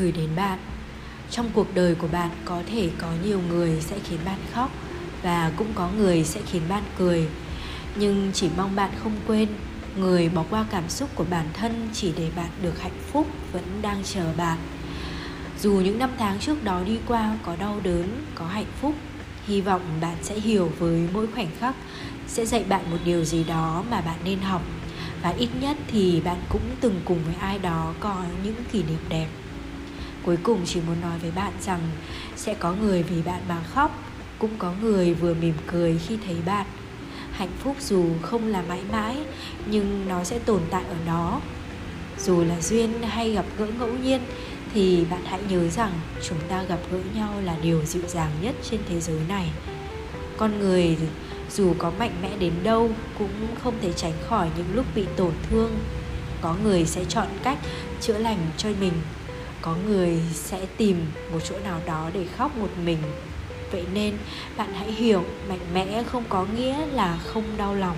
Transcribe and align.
gửi 0.00 0.12
đến 0.12 0.28
bạn. 0.36 0.58
Trong 1.30 1.50
cuộc 1.54 1.74
đời 1.74 1.94
của 1.94 2.08
bạn 2.08 2.30
có 2.44 2.62
thể 2.66 2.90
có 2.98 3.08
nhiều 3.24 3.40
người 3.48 3.80
sẽ 3.80 3.96
khiến 4.08 4.20
bạn 4.24 4.38
khóc 4.52 4.70
và 5.22 5.52
cũng 5.56 5.72
có 5.74 5.88
người 5.98 6.24
sẽ 6.24 6.40
khiến 6.46 6.62
bạn 6.68 6.82
cười. 6.98 7.28
Nhưng 7.96 8.30
chỉ 8.34 8.48
mong 8.56 8.76
bạn 8.76 8.90
không 9.02 9.16
quên, 9.26 9.48
người 9.96 10.28
bỏ 10.28 10.44
qua 10.50 10.64
cảm 10.70 10.88
xúc 10.88 11.10
của 11.14 11.24
bản 11.30 11.46
thân 11.52 11.88
chỉ 11.92 12.12
để 12.16 12.30
bạn 12.36 12.50
được 12.62 12.82
hạnh 12.82 12.98
phúc 13.12 13.26
vẫn 13.52 13.64
đang 13.82 14.04
chờ 14.04 14.32
bạn. 14.36 14.58
Dù 15.60 15.72
những 15.72 15.98
năm 15.98 16.10
tháng 16.18 16.38
trước 16.38 16.64
đó 16.64 16.82
đi 16.86 16.98
qua 17.06 17.36
có 17.42 17.56
đau 17.56 17.80
đớn, 17.82 18.24
có 18.34 18.46
hạnh 18.46 18.72
phúc, 18.80 18.94
hy 19.46 19.60
vọng 19.60 19.82
bạn 20.00 20.16
sẽ 20.22 20.40
hiểu 20.40 20.72
với 20.78 21.08
mỗi 21.12 21.26
khoảnh 21.26 21.50
khắc 21.60 21.74
sẽ 22.26 22.46
dạy 22.46 22.64
bạn 22.68 22.90
một 22.90 22.98
điều 23.04 23.24
gì 23.24 23.44
đó 23.44 23.84
mà 23.90 24.00
bạn 24.00 24.18
nên 24.24 24.40
học. 24.40 24.62
Và 25.22 25.30
ít 25.30 25.48
nhất 25.60 25.76
thì 25.88 26.20
bạn 26.20 26.38
cũng 26.48 26.62
từng 26.80 27.00
cùng 27.04 27.18
với 27.24 27.34
ai 27.34 27.58
đó 27.58 27.94
có 28.00 28.24
những 28.44 28.54
kỷ 28.72 28.82
niệm 28.82 29.00
đẹp 29.08 29.26
cuối 30.24 30.36
cùng 30.42 30.60
chỉ 30.66 30.80
muốn 30.86 31.00
nói 31.00 31.18
với 31.18 31.30
bạn 31.30 31.52
rằng 31.60 31.80
sẽ 32.36 32.54
có 32.54 32.72
người 32.72 33.02
vì 33.02 33.22
bạn 33.22 33.40
mà 33.48 33.62
khóc, 33.74 34.04
cũng 34.38 34.50
có 34.58 34.72
người 34.82 35.14
vừa 35.14 35.34
mỉm 35.34 35.54
cười 35.66 35.98
khi 35.98 36.18
thấy 36.26 36.36
bạn. 36.46 36.66
Hạnh 37.32 37.52
phúc 37.58 37.76
dù 37.80 38.04
không 38.22 38.46
là 38.46 38.62
mãi 38.68 38.80
mãi, 38.92 39.16
nhưng 39.66 40.08
nó 40.08 40.24
sẽ 40.24 40.38
tồn 40.38 40.60
tại 40.70 40.84
ở 40.88 40.96
đó. 41.06 41.40
Dù 42.18 42.44
là 42.44 42.60
duyên 42.60 43.02
hay 43.02 43.32
gặp 43.32 43.44
gỡ 43.58 43.66
ngẫu 43.66 43.88
nhiên, 43.88 44.20
thì 44.74 45.04
bạn 45.10 45.20
hãy 45.24 45.40
nhớ 45.48 45.68
rằng 45.68 45.92
chúng 46.28 46.38
ta 46.48 46.62
gặp 46.62 46.78
gỡ 46.92 46.98
nhau 47.14 47.34
là 47.44 47.56
điều 47.62 47.84
dịu 47.84 48.02
dàng 48.08 48.30
nhất 48.42 48.54
trên 48.70 48.80
thế 48.88 49.00
giới 49.00 49.20
này. 49.28 49.50
Con 50.36 50.58
người 50.58 50.96
dù 51.50 51.74
có 51.78 51.92
mạnh 51.98 52.14
mẽ 52.22 52.36
đến 52.38 52.52
đâu 52.62 52.90
cũng 53.18 53.56
không 53.62 53.74
thể 53.82 53.92
tránh 53.92 54.12
khỏi 54.28 54.48
những 54.56 54.74
lúc 54.74 54.86
bị 54.94 55.06
tổn 55.16 55.32
thương. 55.50 55.70
Có 56.40 56.56
người 56.64 56.86
sẽ 56.86 57.04
chọn 57.04 57.26
cách 57.42 57.58
chữa 58.00 58.18
lành 58.18 58.38
cho 58.56 58.68
mình 58.80 58.92
có 59.62 59.76
người 59.88 60.18
sẽ 60.34 60.66
tìm 60.76 61.06
một 61.32 61.38
chỗ 61.44 61.54
nào 61.64 61.80
đó 61.86 62.10
để 62.12 62.26
khóc 62.36 62.56
một 62.56 62.70
mình. 62.84 62.98
Vậy 63.72 63.84
nên 63.94 64.14
bạn 64.56 64.74
hãy 64.74 64.92
hiểu 64.92 65.24
mạnh 65.48 65.74
mẽ 65.74 66.02
không 66.02 66.24
có 66.28 66.46
nghĩa 66.56 66.86
là 66.86 67.18
không 67.24 67.44
đau 67.56 67.74
lòng. 67.74 67.96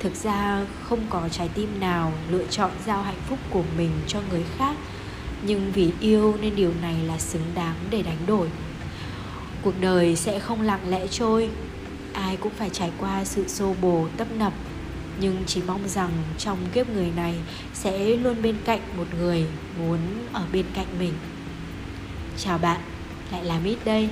Thực 0.00 0.14
ra 0.14 0.64
không 0.82 1.00
có 1.10 1.28
trái 1.28 1.48
tim 1.54 1.80
nào 1.80 2.12
lựa 2.30 2.44
chọn 2.50 2.70
giao 2.86 3.02
hạnh 3.02 3.20
phúc 3.28 3.38
của 3.50 3.62
mình 3.76 3.90
cho 4.06 4.20
người 4.30 4.44
khác, 4.58 4.76
nhưng 5.42 5.72
vì 5.72 5.90
yêu 6.00 6.34
nên 6.40 6.56
điều 6.56 6.72
này 6.82 6.94
là 7.06 7.18
xứng 7.18 7.52
đáng 7.54 7.74
để 7.90 8.02
đánh 8.02 8.18
đổi. 8.26 8.48
Cuộc 9.62 9.74
đời 9.80 10.16
sẽ 10.16 10.38
không 10.38 10.62
lặng 10.62 10.80
lẽ 10.88 11.06
trôi, 11.06 11.48
ai 12.12 12.36
cũng 12.36 12.52
phải 12.56 12.70
trải 12.70 12.90
qua 12.98 13.24
sự 13.24 13.48
xô 13.48 13.74
bồ 13.80 14.08
tấp 14.16 14.26
nập 14.38 14.52
nhưng 15.20 15.42
chỉ 15.46 15.62
mong 15.66 15.88
rằng 15.88 16.10
trong 16.38 16.58
kiếp 16.74 16.88
người 16.88 17.10
này 17.16 17.34
sẽ 17.74 17.98
luôn 17.98 18.42
bên 18.42 18.56
cạnh 18.64 18.80
một 18.96 19.06
người 19.18 19.46
muốn 19.78 19.98
ở 20.32 20.44
bên 20.52 20.64
cạnh 20.74 20.86
mình. 20.98 21.12
Chào 22.36 22.58
bạn, 22.58 22.80
lại 23.32 23.44
là 23.44 23.58
mít 23.58 23.78
đây. 23.84 24.08